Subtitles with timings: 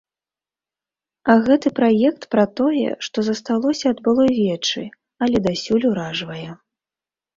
[1.49, 4.83] Гэты праект пра тое, што засталося ад былой вечы,
[5.27, 6.49] але дасюль уражвае.